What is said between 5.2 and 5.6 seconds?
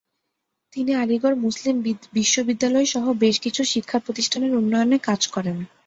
করেন।